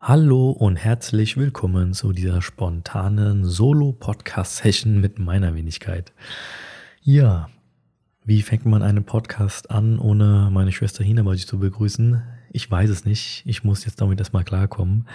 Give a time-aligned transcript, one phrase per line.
[0.00, 6.12] Hallo und herzlich willkommen zu dieser spontanen Solo-Podcast-Session mit meiner Wenigkeit.
[7.02, 7.48] Ja,
[8.24, 12.22] wie fängt man einen Podcast an, ohne meine Schwester Hinabaji zu begrüßen?
[12.52, 13.42] Ich weiß es nicht.
[13.44, 15.08] Ich muss jetzt damit erstmal klarkommen.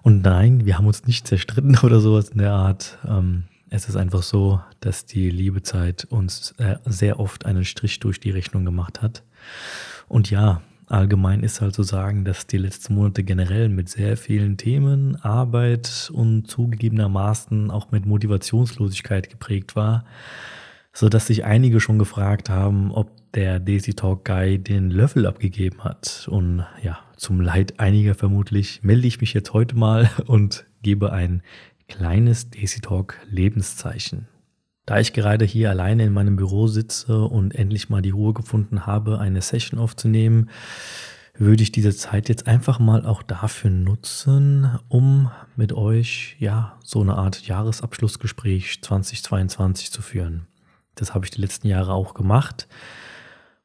[0.00, 2.98] Und nein, wir haben uns nicht zerstritten oder sowas in der Art.
[3.06, 8.18] Ähm, es ist einfach so, dass die Liebezeit uns äh, sehr oft einen Strich durch
[8.18, 9.24] die Rechnung gemacht hat.
[10.08, 10.62] Und ja,
[10.92, 16.10] Allgemein ist halt zu sagen, dass die letzten Monate generell mit sehr vielen Themen, Arbeit
[16.12, 20.04] und zugegebenermaßen auch mit Motivationslosigkeit geprägt war,
[20.92, 25.82] so dass sich einige schon gefragt haben, ob der Daisy Talk Guy den Löffel abgegeben
[25.82, 26.28] hat.
[26.30, 31.42] Und ja, zum Leid einiger vermutlich melde ich mich jetzt heute mal und gebe ein
[31.88, 34.28] kleines Daisy Talk Lebenszeichen.
[34.92, 38.84] Da ich gerade hier alleine in meinem Büro sitze und endlich mal die Ruhe gefunden
[38.84, 40.50] habe, eine Session aufzunehmen,
[41.34, 47.00] würde ich diese Zeit jetzt einfach mal auch dafür nutzen, um mit euch ja so
[47.00, 50.46] eine Art Jahresabschlussgespräch 2022 zu führen.
[50.94, 52.68] Das habe ich die letzten Jahre auch gemacht.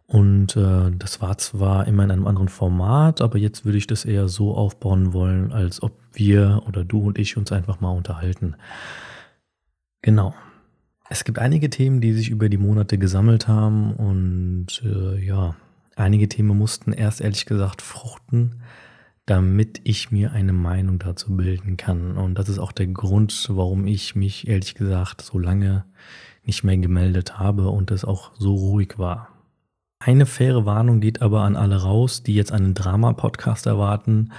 [0.05, 4.05] Und äh, das war zwar immer in einem anderen Format, aber jetzt würde ich das
[4.05, 8.55] eher so aufbauen wollen, als ob wir oder du und ich uns einfach mal unterhalten.
[10.01, 10.33] Genau.
[11.09, 15.55] Es gibt einige Themen, die sich über die Monate gesammelt haben und äh, ja,
[15.95, 18.61] einige Themen mussten erst ehrlich gesagt fruchten,
[19.25, 22.17] damit ich mir eine Meinung dazu bilden kann.
[22.17, 25.85] Und das ist auch der Grund, warum ich mich ehrlich gesagt so lange
[26.45, 29.29] nicht mehr gemeldet habe und es auch so ruhig war.
[29.99, 34.31] Eine faire Warnung geht aber an alle raus, die jetzt einen Drama-Podcast erwarten.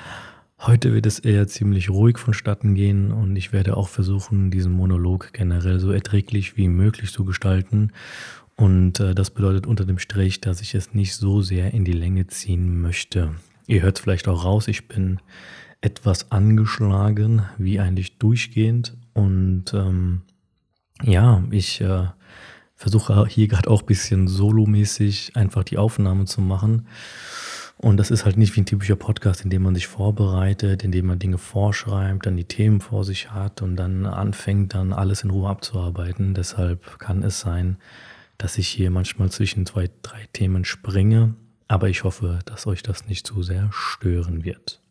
[0.60, 5.32] Heute wird es eher ziemlich ruhig vonstatten gehen und ich werde auch versuchen, diesen Monolog
[5.32, 7.92] generell so erträglich wie möglich zu gestalten.
[8.56, 11.92] Und äh, das bedeutet unter dem Strich, dass ich es nicht so sehr in die
[11.92, 13.36] Länge ziehen möchte.
[13.68, 15.20] Ihr hört es vielleicht auch raus, ich bin
[15.80, 18.96] etwas angeschlagen, wie eigentlich durchgehend.
[19.14, 20.22] Und ähm,
[21.04, 22.06] ja, ich äh,
[22.74, 26.88] versuche hier gerade auch ein bisschen solomäßig einfach die Aufnahme zu machen.
[27.80, 30.90] Und das ist halt nicht wie ein typischer Podcast, in dem man sich vorbereitet, in
[30.90, 35.22] dem man Dinge vorschreibt, dann die Themen vor sich hat und dann anfängt, dann alles
[35.22, 36.34] in Ruhe abzuarbeiten.
[36.34, 37.76] Deshalb kann es sein,
[38.36, 41.36] dass ich hier manchmal zwischen zwei, drei Themen springe.
[41.68, 44.82] Aber ich hoffe, dass euch das nicht zu sehr stören wird.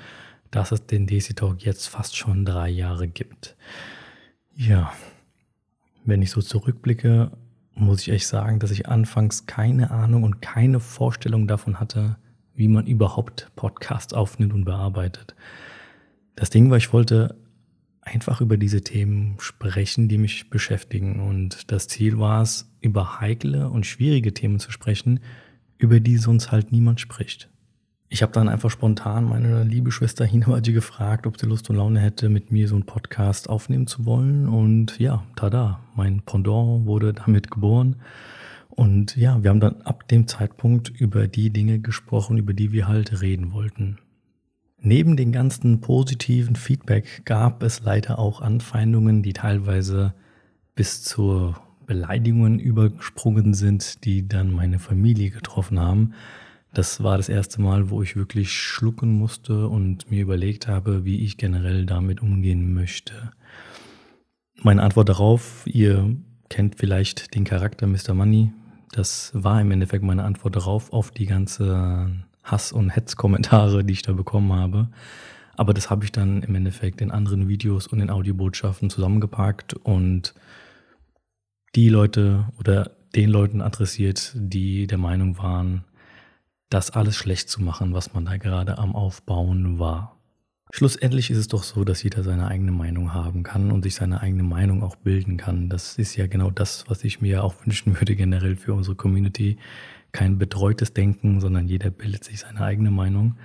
[0.51, 3.55] dass es den Daisy Talk jetzt fast schon drei Jahre gibt.
[4.55, 4.91] Ja,
[6.05, 7.31] wenn ich so zurückblicke,
[7.75, 12.17] muss ich echt sagen, dass ich anfangs keine Ahnung und keine Vorstellung davon hatte,
[12.55, 15.35] wie man überhaupt Podcasts aufnimmt und bearbeitet.
[16.35, 17.35] Das Ding war, ich wollte
[18.01, 21.19] einfach über diese Themen sprechen, die mich beschäftigen.
[21.19, 25.19] Und das Ziel war es, über heikle und schwierige Themen zu sprechen,
[25.77, 27.49] über die sonst halt niemand spricht.
[28.11, 31.99] Ich habe dann einfach spontan meine liebe Schwester Hinawaji gefragt, ob sie Lust und Laune
[31.99, 34.47] hätte, mit mir so einen Podcast aufnehmen zu wollen.
[34.47, 37.97] Und ja, tada, mein Pendant wurde damit geboren.
[38.69, 42.87] Und ja, wir haben dann ab dem Zeitpunkt über die Dinge gesprochen, über die wir
[42.87, 43.99] halt reden wollten.
[44.81, 50.15] Neben den ganzen positiven Feedback gab es leider auch Anfeindungen, die teilweise
[50.73, 56.13] bis zur Beleidigungen übergesprungen sind, die dann meine Familie getroffen haben.
[56.74, 61.24] Das war das erste Mal, wo ich wirklich schlucken musste und mir überlegt habe, wie
[61.24, 63.31] ich generell damit umgehen möchte.
[64.62, 66.16] Meine Antwort darauf, ihr
[66.50, 68.13] kennt vielleicht den Charakter Mr.
[68.13, 68.52] Money.
[68.91, 72.12] Das war im Endeffekt meine Antwort darauf, auf die ganze
[72.44, 74.90] Hass- und Hetzkommentare, die ich da bekommen habe.
[75.56, 80.34] Aber das habe ich dann im Endeffekt in anderen Videos und in Audiobotschaften zusammengepackt und
[81.75, 85.84] die Leute oder den Leuten adressiert, die der Meinung waren,
[86.69, 90.16] das alles schlecht zu machen, was man da gerade am Aufbauen war.
[90.72, 94.22] Schlussendlich ist es doch so, dass jeder seine eigene Meinung haben kann und sich seine
[94.22, 95.68] eigene Meinung auch bilden kann.
[95.68, 99.57] Das ist ja genau das, was ich mir auch wünschen würde generell für unsere Community.
[100.12, 103.36] Kein betreutes Denken, sondern jeder bildet sich seine eigene Meinung.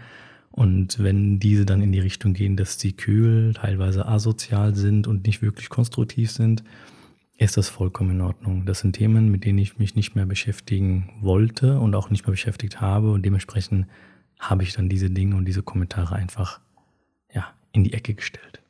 [0.50, 5.26] Und wenn diese dann in die Richtung gehen, dass sie kühl, teilweise asozial sind und
[5.26, 6.62] nicht wirklich konstruktiv sind,
[7.36, 8.64] ist das vollkommen in Ordnung.
[8.64, 12.32] Das sind Themen, mit denen ich mich nicht mehr beschäftigen wollte und auch nicht mehr
[12.32, 13.10] beschäftigt habe.
[13.10, 13.86] Und dementsprechend
[14.38, 16.60] habe ich dann diese Dinge und diese Kommentare einfach
[17.32, 18.62] ja, in die Ecke gestellt.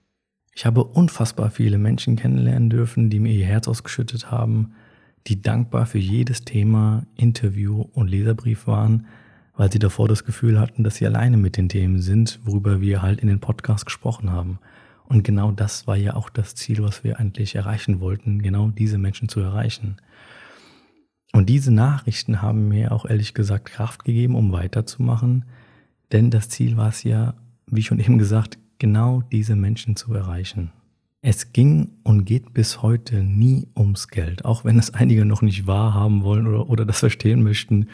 [0.55, 4.75] Ich habe unfassbar viele Menschen kennenlernen dürfen, die mir ihr Herz ausgeschüttet haben,
[5.27, 9.07] die dankbar für jedes Thema, Interview und Leserbrief waren,
[9.57, 13.03] weil sie davor das Gefühl hatten, dass sie alleine mit den Themen sind, worüber wir
[13.03, 14.59] halt in den Podcast gesprochen haben.
[15.07, 18.99] Und genau das war ja auch das Ziel, was wir eigentlich erreichen wollten, genau diese
[18.99, 19.97] Menschen zu erreichen.
[21.33, 25.45] Und diese Nachrichten haben mir auch ehrlich gesagt Kraft gegeben, um weiterzumachen,
[26.13, 27.35] denn das Ziel war es ja,
[27.67, 30.71] wie schon eben gesagt, genau diese Menschen zu erreichen.
[31.23, 35.67] Es ging und geht bis heute nie ums Geld, auch wenn es einige noch nicht
[35.67, 37.89] wahrhaben wollen oder, oder das verstehen möchten.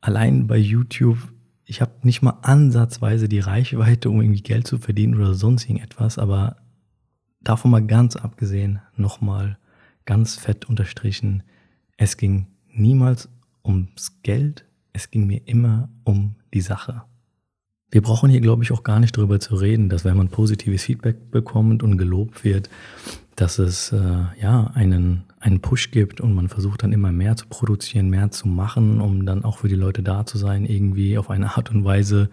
[0.00, 1.18] Allein bei YouTube,
[1.64, 6.18] ich habe nicht mal ansatzweise die Reichweite, um irgendwie Geld zu verdienen oder sonst irgendetwas,
[6.18, 6.56] aber
[7.40, 9.58] davon mal ganz abgesehen, nochmal
[10.04, 11.42] ganz fett unterstrichen,
[11.96, 13.28] es ging niemals
[13.64, 17.02] ums Geld, es ging mir immer um die Sache.
[17.90, 20.82] Wir brauchen hier, glaube ich, auch gar nicht darüber zu reden, dass wenn man positives
[20.82, 22.68] Feedback bekommt und gelobt wird,
[23.36, 27.46] dass es äh, ja einen, einen Push gibt und man versucht dann immer mehr zu
[27.46, 31.30] produzieren, mehr zu machen, um dann auch für die Leute da zu sein, irgendwie auf
[31.30, 32.30] eine Art und Weise,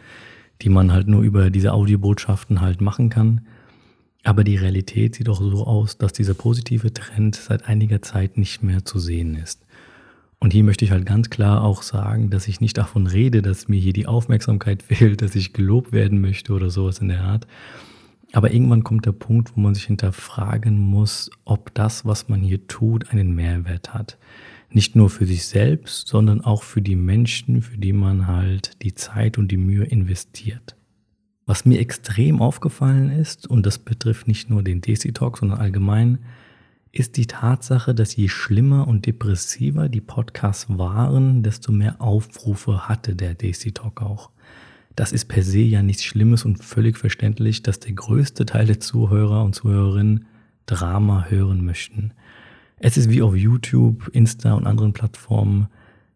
[0.62, 3.42] die man halt nur über diese Audiobotschaften halt machen kann.
[4.24, 8.62] Aber die Realität sieht auch so aus, dass dieser positive Trend seit einiger Zeit nicht
[8.62, 9.66] mehr zu sehen ist.
[10.40, 13.68] Und hier möchte ich halt ganz klar auch sagen, dass ich nicht davon rede, dass
[13.68, 17.48] mir hier die Aufmerksamkeit fehlt, dass ich gelobt werden möchte oder sowas in der Art.
[18.34, 22.68] Aber irgendwann kommt der Punkt, wo man sich hinterfragen muss, ob das, was man hier
[22.68, 24.18] tut, einen Mehrwert hat.
[24.70, 28.96] Nicht nur für sich selbst, sondern auch für die Menschen, für die man halt die
[28.96, 30.78] Zeit und die Mühe investiert.
[31.46, 36.20] Was mir extrem aufgefallen ist, und das betrifft nicht nur den DC Talk, sondern allgemein,
[36.94, 43.16] ist die Tatsache, dass je schlimmer und depressiver die Podcasts waren, desto mehr Aufrufe hatte
[43.16, 44.32] der DC Talk auch.
[44.96, 48.80] Das ist per se ja nichts Schlimmes und völlig verständlich, dass der größte Teil der
[48.80, 50.26] Zuhörer und Zuhörerinnen
[50.66, 52.14] Drama hören möchten.
[52.78, 55.68] Es ist wie auf YouTube, Insta und anderen Plattformen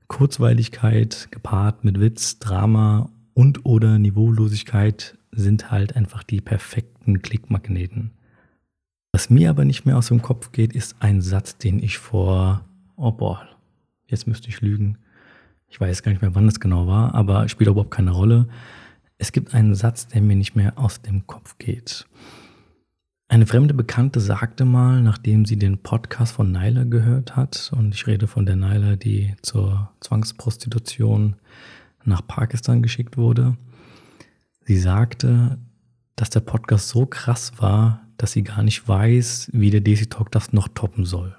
[0.08, 8.12] Kurzweiligkeit gepaart mit Witz, Drama und oder Niveaulosigkeit sind halt einfach die perfekten Klickmagneten.
[9.12, 12.66] Was mir aber nicht mehr aus dem Kopf geht, ist ein Satz, den ich vor,
[12.96, 13.48] oh boah,
[14.08, 14.98] jetzt müsste ich lügen.
[15.76, 18.48] Ich weiß gar nicht mehr, wann das genau war, aber spielt überhaupt keine Rolle.
[19.18, 22.08] Es gibt einen Satz, der mir nicht mehr aus dem Kopf geht.
[23.28, 28.08] Eine fremde Bekannte sagte mal, nachdem sie den Podcast von Nyla gehört hat, und ich
[28.08, 31.36] rede von der Nyla, die zur Zwangsprostitution
[32.06, 33.58] nach Pakistan geschickt wurde,
[34.62, 35.58] sie sagte,
[36.16, 40.32] dass der Podcast so krass war, dass sie gar nicht weiß, wie der DC Talk
[40.32, 41.36] das noch toppen soll.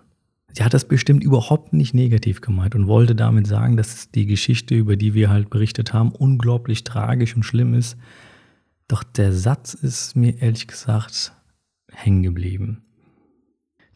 [0.56, 4.74] Sie hat das bestimmt überhaupt nicht negativ gemeint und wollte damit sagen, dass die Geschichte,
[4.74, 7.98] über die wir halt berichtet haben, unglaublich tragisch und schlimm ist.
[8.88, 11.34] Doch der Satz ist mir ehrlich gesagt
[11.92, 12.84] hängen geblieben.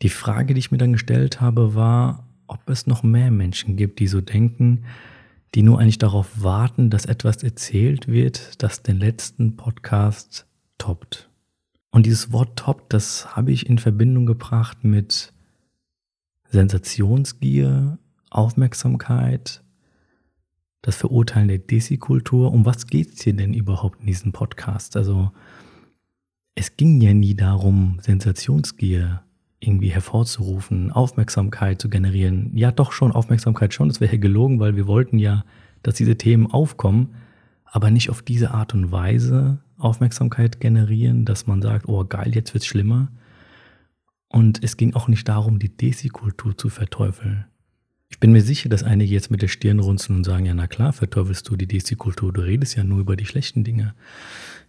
[0.02, 3.98] Die Frage, die ich mir dann gestellt habe, war, ob es noch mehr Menschen gibt,
[3.98, 4.84] die so denken,
[5.54, 10.46] die nur eigentlich darauf warten, dass etwas erzählt wird, das den letzten Podcast
[10.76, 11.30] toppt.
[11.90, 15.32] Und dieses Wort top, das habe ich in Verbindung gebracht mit
[16.50, 17.98] Sensationsgier,
[18.28, 19.62] Aufmerksamkeit,
[20.82, 22.52] das Verurteilen der Desi-Kultur.
[22.52, 24.96] Um was geht es hier denn überhaupt in diesem Podcast?
[24.96, 25.30] Also
[26.54, 29.22] es ging ja nie darum, Sensationsgier
[29.60, 32.50] irgendwie hervorzurufen, Aufmerksamkeit zu generieren.
[32.56, 33.88] Ja, doch schon, Aufmerksamkeit schon.
[33.88, 35.44] Das wäre gelogen, weil wir wollten ja,
[35.82, 37.14] dass diese Themen aufkommen,
[37.64, 42.54] aber nicht auf diese Art und Weise, Aufmerksamkeit generieren, dass man sagt, oh geil, jetzt
[42.54, 43.08] wird's schlimmer.
[44.32, 47.46] Und es ging auch nicht darum, die Desi-Kultur zu verteufeln.
[48.08, 50.66] Ich bin mir sicher, dass einige jetzt mit der Stirn runzeln und sagen, ja, na
[50.66, 53.94] klar, verteufelst du die Desi-Kultur, du redest ja nur über die schlechten Dinge.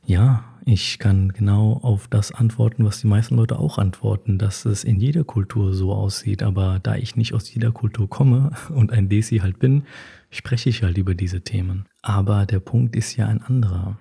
[0.05, 4.83] Ja, ich kann genau auf das antworten, was die meisten Leute auch antworten, dass es
[4.83, 6.43] in jeder Kultur so aussieht.
[6.43, 9.83] Aber da ich nicht aus jeder Kultur komme und ein Desi halt bin,
[10.29, 11.85] spreche ich halt über diese Themen.
[12.01, 13.99] Aber der Punkt ist ja ein anderer.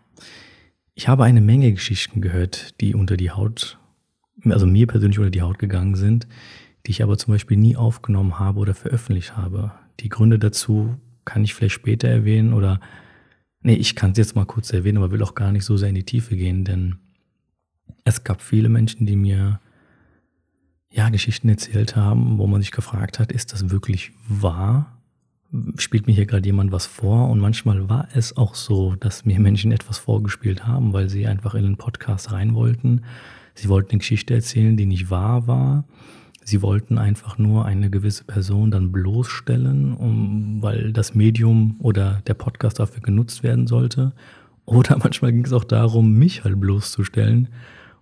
[0.94, 3.78] Ich habe eine Menge Geschichten gehört, die unter die Haut,
[4.44, 6.26] also mir persönlich unter die Haut gegangen sind,
[6.86, 9.72] die ich aber zum Beispiel nie aufgenommen habe oder veröffentlicht habe.
[10.00, 12.80] Die Gründe dazu kann ich vielleicht später erwähnen oder,
[13.62, 15.90] nee, ich kann es jetzt mal kurz erwähnen, aber will auch gar nicht so sehr
[15.90, 16.96] in die Tiefe gehen, denn
[18.04, 19.60] es gab viele Menschen, die mir
[20.90, 25.00] ja Geschichten erzählt haben, wo man sich gefragt hat, ist das wirklich wahr?
[25.76, 29.40] spielt mir hier gerade jemand was vor und manchmal war es auch so, dass mir
[29.40, 33.02] Menschen etwas vorgespielt haben, weil sie einfach in den Podcast rein wollten.
[33.54, 35.84] Sie wollten eine Geschichte erzählen, die nicht wahr war.
[36.42, 42.34] Sie wollten einfach nur eine gewisse Person dann bloßstellen, um, weil das Medium oder der
[42.34, 44.12] Podcast dafür genutzt werden sollte.
[44.64, 47.48] Oder manchmal ging es auch darum, mich halt bloßzustellen,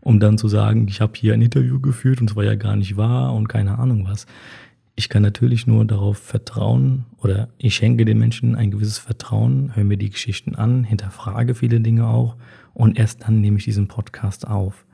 [0.01, 2.77] um dann zu sagen, ich habe hier ein Interview geführt und es war ja gar
[2.77, 4.27] nicht wahr und keine Ahnung was.
[4.95, 9.85] Ich kann natürlich nur darauf vertrauen oder ich schenke den Menschen ein gewisses Vertrauen, höre
[9.85, 12.37] mir die Geschichten an, hinterfrage viele Dinge auch
[12.75, 14.87] und erst dann nehme ich diesen Podcast auf.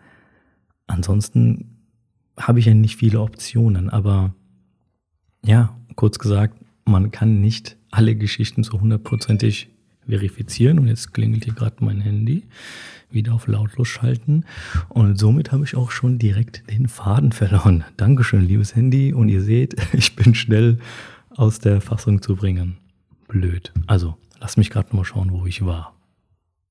[0.86, 1.74] Ansonsten
[2.38, 4.34] habe ich ja nicht viele Optionen, aber
[5.44, 9.68] ja, kurz gesagt, man kann nicht alle Geschichten so hundertprozentig
[10.06, 12.44] verifizieren und jetzt klingelt hier gerade mein Handy,
[13.10, 14.44] wieder auf lautlos schalten
[14.88, 17.84] und somit habe ich auch schon direkt den Faden verloren.
[17.96, 20.78] Dankeschön, liebes Handy und ihr seht, ich bin schnell
[21.30, 22.76] aus der Fassung zu bringen.
[23.28, 23.72] Blöd.
[23.86, 25.94] Also, lasst mich gerade mal schauen, wo ich war.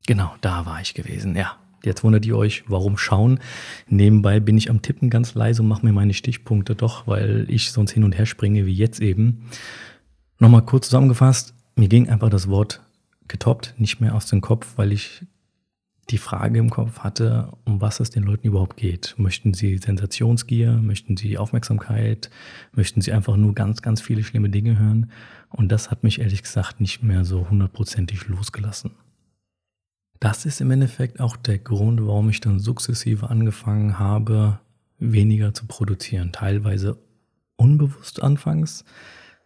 [0.06, 1.58] Genau, da war ich gewesen, ja.
[1.86, 3.40] Jetzt wundert ihr euch, warum schauen.
[3.88, 7.72] Nebenbei bin ich am Tippen ganz leise und mache mir meine Stichpunkte doch, weil ich
[7.72, 9.50] sonst hin und her springe, wie jetzt eben.
[10.40, 12.82] Nochmal kurz zusammengefasst, mir ging einfach das Wort
[13.28, 15.26] getoppt nicht mehr aus dem Kopf, weil ich
[16.10, 19.16] die Frage im Kopf hatte, um was es den Leuten überhaupt geht.
[19.18, 20.74] Möchten sie Sensationsgier?
[20.74, 22.30] Möchten sie Aufmerksamkeit?
[22.74, 25.12] Möchten sie einfach nur ganz, ganz viele schlimme Dinge hören?
[25.50, 28.92] Und das hat mich ehrlich gesagt nicht mehr so hundertprozentig losgelassen.
[30.24, 34.58] Das ist im Endeffekt auch der Grund, warum ich dann sukzessive angefangen habe,
[34.98, 36.32] weniger zu produzieren.
[36.32, 36.98] Teilweise
[37.58, 38.86] unbewusst anfangs,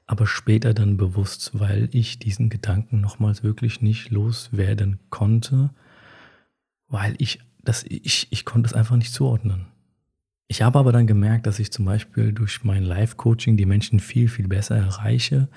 [0.05, 5.71] aber später dann bewusst, weil ich diesen Gedanken nochmals wirklich nicht loswerden konnte,
[6.87, 9.65] weil ich das, ich, ich konnte es einfach nicht zuordnen.
[10.47, 14.27] Ich habe aber dann gemerkt, dass ich zum Beispiel durch mein Live-Coaching die Menschen viel,
[14.27, 15.49] viel besser erreiche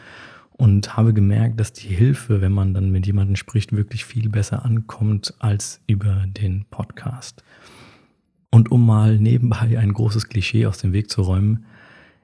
[0.61, 4.63] und habe gemerkt, dass die Hilfe, wenn man dann mit jemandem spricht, wirklich viel besser
[4.63, 7.43] ankommt als über den Podcast.
[8.51, 11.65] Und um mal nebenbei ein großes Klischee aus dem Weg zu räumen,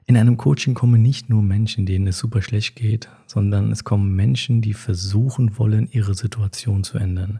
[0.05, 4.15] in einem Coaching kommen nicht nur Menschen, denen es super schlecht geht, sondern es kommen
[4.15, 7.39] Menschen, die versuchen wollen, ihre Situation zu ändern,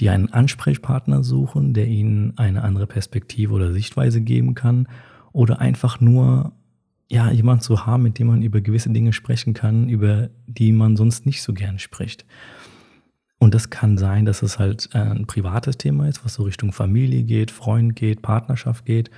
[0.00, 4.88] die einen Ansprechpartner suchen, der ihnen eine andere Perspektive oder Sichtweise geben kann
[5.32, 6.52] oder einfach nur
[7.10, 10.96] ja, jemand zu haben, mit dem man über gewisse Dinge sprechen kann, über die man
[10.96, 12.24] sonst nicht so gern spricht.
[13.38, 16.72] Und das kann sein, dass es halt äh, ein privates Thema ist, was so Richtung
[16.72, 19.10] Familie geht, Freund geht, Partnerschaft geht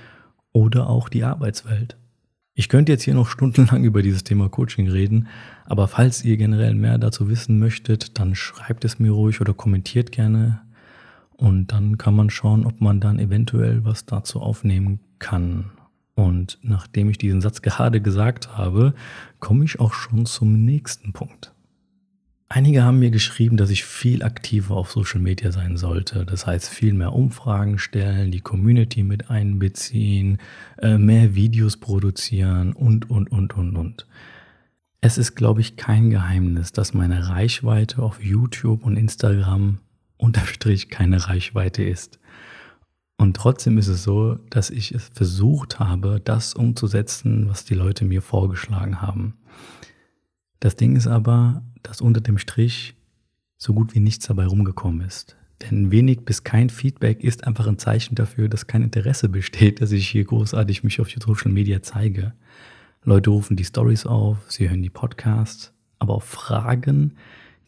[0.53, 1.97] oder auch die Arbeitswelt.
[2.55, 5.27] Ich könnte jetzt hier noch stundenlang über dieses Thema Coaching reden,
[5.65, 10.11] aber falls ihr generell mehr dazu wissen möchtet, dann schreibt es mir ruhig oder kommentiert
[10.11, 10.61] gerne
[11.33, 15.71] und dann kann man schauen, ob man dann eventuell was dazu aufnehmen kann.
[16.15, 18.93] Und nachdem ich diesen Satz gerade gesagt habe,
[19.39, 21.53] komme ich auch schon zum nächsten Punkt.
[22.55, 26.23] Einige haben mir geschrieben, dass ich viel aktiver auf Social Media sein sollte.
[26.23, 30.37] Das heißt, viel mehr Umfragen stellen, die Community mit einbeziehen,
[30.77, 34.05] äh, mehr Videos produzieren und, und, und, und, und.
[35.01, 39.79] Es ist, glaube ich, kein Geheimnis, dass meine Reichweite auf YouTube und Instagram
[40.17, 42.19] unterstrich keine Reichweite ist.
[43.17, 48.05] Und trotzdem ist es so, dass ich es versucht habe, das umzusetzen, was die Leute
[48.05, 49.35] mir vorgeschlagen haben.
[50.59, 52.95] Das Ding ist aber, dass unter dem Strich
[53.57, 55.37] so gut wie nichts dabei rumgekommen ist.
[55.61, 59.91] Denn wenig bis kein Feedback ist einfach ein Zeichen dafür, dass kein Interesse besteht, dass
[59.91, 62.33] ich hier großartig mich auf die Social Media zeige.
[63.03, 67.15] Leute rufen die Stories auf, sie hören die Podcasts, aber auf Fragen,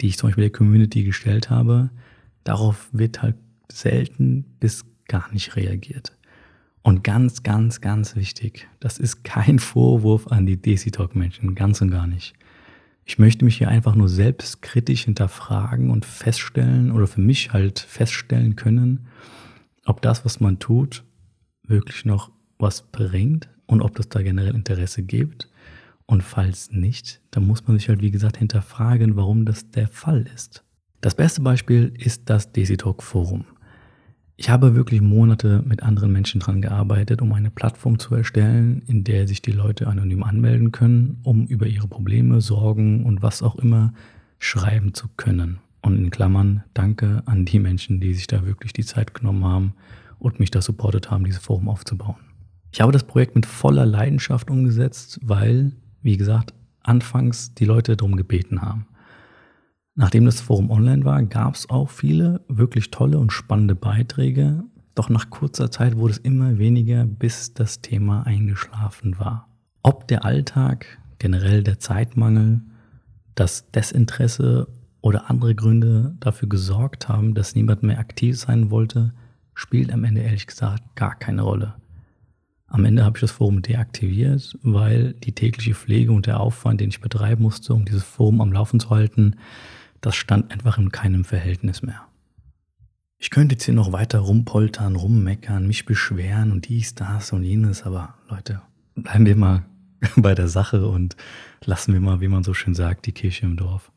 [0.01, 1.89] die ich zum Beispiel der Community gestellt habe,
[2.43, 3.35] darauf wird halt
[3.71, 6.15] selten bis gar nicht reagiert.
[6.81, 11.81] Und ganz, ganz, ganz wichtig, das ist kein Vorwurf an die Desi Talk Menschen, ganz
[11.81, 12.35] und gar nicht.
[13.05, 18.55] Ich möchte mich hier einfach nur selbstkritisch hinterfragen und feststellen oder für mich halt feststellen
[18.55, 19.07] können,
[19.85, 21.03] ob das, was man tut,
[21.67, 25.49] wirklich noch was bringt und ob das da generell Interesse gibt.
[26.07, 30.25] Und falls nicht, dann muss man sich halt, wie gesagt, hinterfragen, warum das der Fall
[30.33, 30.63] ist.
[31.01, 33.45] Das beste Beispiel ist das Desi Talk Forum.
[34.37, 39.05] Ich habe wirklich Monate mit anderen Menschen dran gearbeitet, um eine Plattform zu erstellen, in
[39.05, 43.55] der sich die Leute anonym anmelden können, um über ihre Probleme, Sorgen und was auch
[43.55, 43.93] immer
[44.39, 45.59] schreiben zu können.
[45.81, 49.73] Und in Klammern danke an die Menschen, die sich da wirklich die Zeit genommen haben
[50.19, 52.17] und mich da supportet haben, dieses Forum aufzubauen.
[52.73, 58.17] Ich habe das Projekt mit voller Leidenschaft umgesetzt, weil, wie gesagt, anfangs die Leute darum
[58.17, 58.85] gebeten haben.
[59.97, 64.65] Nachdem das Forum online war, gab es auch viele wirklich tolle und spannende Beiträge.
[64.93, 69.47] Doch nach kurzer Zeit wurde es immer weniger, bis das Thema eingeschlafen war.
[69.83, 72.61] Ob der Alltag, generell der Zeitmangel,
[73.35, 74.67] das Desinteresse
[74.99, 79.13] oder andere Gründe dafür gesorgt haben, dass niemand mehr aktiv sein wollte,
[79.53, 81.75] spielt am Ende ehrlich gesagt gar keine Rolle.
[82.67, 86.89] Am Ende habe ich das Forum deaktiviert, weil die tägliche Pflege und der Aufwand, den
[86.89, 89.37] ich betreiben musste, um dieses Forum am Laufen zu halten,
[90.05, 92.07] das stand einfach in keinem Verhältnis mehr.
[93.17, 97.81] Ich könnte jetzt hier noch weiter rumpoltern, rummeckern, mich beschweren und dies, das und jenes,
[97.83, 98.61] aber Leute,
[98.93, 99.65] bleiben wir mal
[100.15, 101.15] bei der Sache und
[101.63, 103.91] lassen wir mal, wie man so schön sagt, die Kirche im Dorf.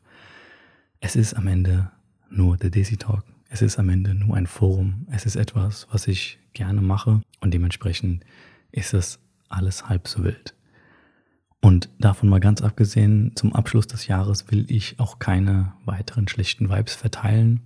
[0.99, 1.91] Es ist am Ende
[2.31, 3.23] nur der Desi Talk.
[3.47, 5.05] Es ist am Ende nur ein Forum.
[5.11, 8.25] Es ist etwas, was ich gerne mache und dementsprechend
[8.71, 10.55] ist es alles halb so wild.
[11.61, 16.69] Und davon mal ganz abgesehen, zum Abschluss des Jahres will ich auch keine weiteren schlechten
[16.69, 17.61] Vibes verteilen.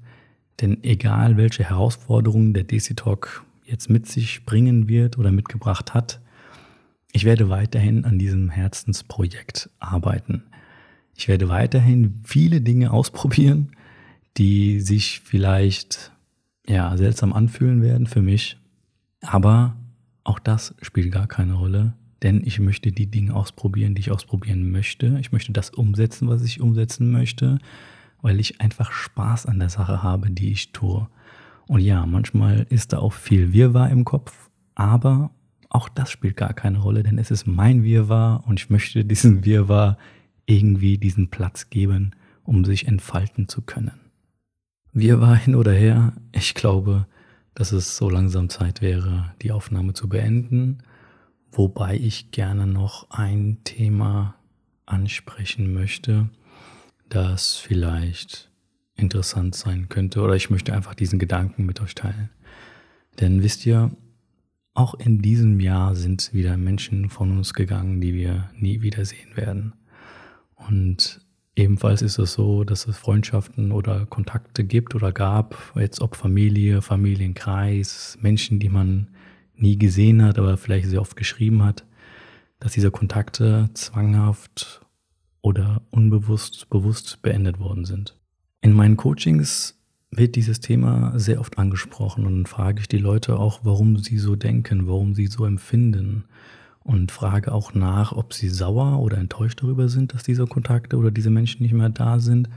[0.62, 6.20] Denn egal welche Herausforderungen der DC Talk jetzt mit sich bringen wird oder mitgebracht hat,
[7.12, 10.44] ich werde weiterhin an diesem Herzensprojekt arbeiten.
[11.16, 13.76] Ich werde weiterhin viele Dinge ausprobieren,
[14.38, 16.12] die sich vielleicht
[16.68, 18.58] ja seltsam anfühlen werden für mich,
[19.22, 19.76] aber
[20.24, 21.94] auch das spielt gar keine Rolle,
[22.24, 25.18] denn ich möchte die Dinge ausprobieren, die ich ausprobieren möchte.
[25.20, 27.60] Ich möchte das umsetzen, was ich umsetzen möchte,
[28.22, 31.08] weil ich einfach Spaß an der Sache habe, die ich tue.
[31.68, 35.32] Und ja, manchmal ist da auch viel Wirrwarr im Kopf, aber
[35.70, 39.44] auch das spielt gar keine Rolle, denn es ist mein Wirrwarr und ich möchte diesem
[39.44, 39.98] Wirrwarr
[40.46, 42.12] irgendwie diesen Platz geben,
[42.44, 44.00] um sich entfalten zu können.
[44.94, 47.08] Wirrwarr hin oder her, ich glaube,
[47.56, 50.84] dass es so langsam Zeit wäre, die Aufnahme zu beenden,
[51.58, 54.36] wobei ich gerne noch ein Thema
[54.86, 56.30] ansprechen möchte,
[57.10, 58.50] das vielleicht
[58.96, 62.30] interessant sein könnte oder ich möchte einfach diesen Gedanken mit euch teilen.
[63.20, 63.92] Denn wisst ihr,
[64.74, 69.74] auch in diesem Jahr sind wieder Menschen von uns gegangen, die wir nie wiedersehen werden.
[70.56, 71.22] Und
[71.56, 76.82] ebenfalls ist es so, dass es Freundschaften oder Kontakte gibt oder gab, jetzt ob Familie,
[76.82, 79.10] Familienkreis, Menschen, die man
[79.56, 81.86] nie gesehen hat, aber vielleicht sehr oft geschrieben hat,
[82.60, 84.82] dass diese Kontakte zwanghaft
[85.42, 88.18] oder unbewusst, bewusst beendet worden sind.
[88.62, 89.78] In meinen Coachings
[90.10, 94.36] wird dieses Thema sehr oft angesprochen und frage ich die Leute auch, warum sie so
[94.36, 96.26] denken, warum sie so empfinden
[96.84, 101.12] und frage auch nach, ob sie sauer oder enttäuscht darüber sind, dass diese Kontakte oder
[101.12, 102.50] diese Menschen nicht mehr da sind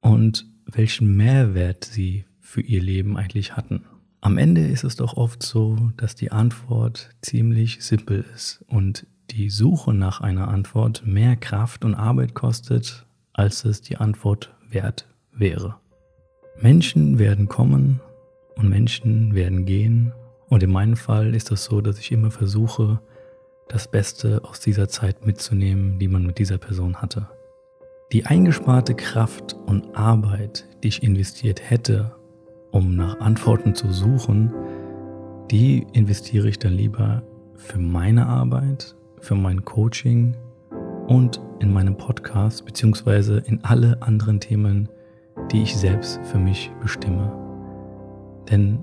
[0.00, 3.84] und welchen Mehrwert sie für ihr Leben eigentlich hatten.
[4.24, 9.50] Am Ende ist es doch oft so, dass die Antwort ziemlich simpel ist und die
[9.50, 13.04] Suche nach einer Antwort mehr Kraft und Arbeit kostet,
[13.34, 15.76] als es die Antwort wert wäre.
[16.58, 18.00] Menschen werden kommen
[18.56, 20.14] und Menschen werden gehen.
[20.48, 23.02] Und in meinem Fall ist es so, dass ich immer versuche,
[23.68, 27.28] das Beste aus dieser Zeit mitzunehmen, die man mit dieser Person hatte.
[28.10, 32.16] Die eingesparte Kraft und Arbeit, die ich investiert hätte,
[32.74, 34.52] um nach Antworten zu suchen,
[35.48, 37.22] die investiere ich dann lieber
[37.54, 40.34] für meine Arbeit, für mein Coaching
[41.06, 44.88] und in meinem Podcast beziehungsweise in alle anderen Themen,
[45.52, 47.32] die ich selbst für mich bestimme.
[48.50, 48.80] Denn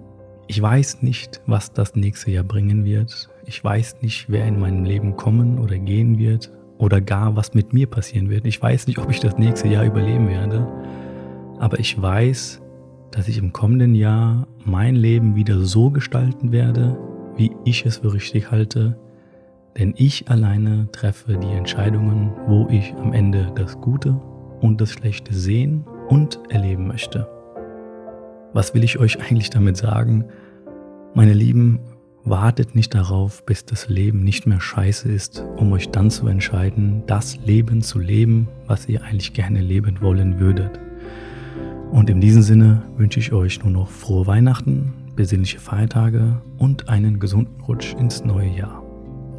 [0.48, 3.30] ich weiß nicht, was das nächste Jahr bringen wird.
[3.46, 7.74] Ich weiß nicht, wer in meinem Leben kommen oder gehen wird oder gar was mit
[7.74, 8.46] mir passieren wird.
[8.46, 10.66] Ich weiß nicht, ob ich das nächste Jahr überleben werde.
[11.60, 12.61] Aber ich weiß,
[13.12, 16.98] dass ich im kommenden Jahr mein Leben wieder so gestalten werde,
[17.36, 18.98] wie ich es für richtig halte,
[19.78, 24.20] denn ich alleine treffe die Entscheidungen, wo ich am Ende das Gute
[24.60, 27.28] und das Schlechte sehen und erleben möchte.
[28.54, 30.26] Was will ich euch eigentlich damit sagen?
[31.14, 31.80] Meine Lieben,
[32.24, 37.04] wartet nicht darauf, bis das Leben nicht mehr scheiße ist, um euch dann zu entscheiden,
[37.08, 40.80] das Leben zu leben, was ihr eigentlich gerne leben wollen würdet.
[41.92, 47.20] Und in diesem Sinne wünsche ich euch nur noch frohe Weihnachten, besinnliche Feiertage und einen
[47.20, 48.82] gesunden Rutsch ins neue Jahr.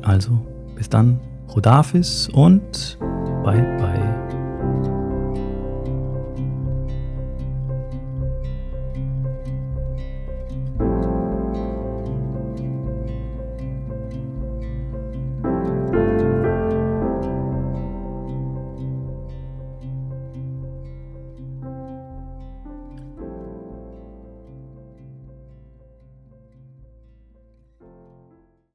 [0.03, 0.39] Also,
[0.77, 2.99] bis dann, Rodafis und
[3.43, 4.02] bye bye.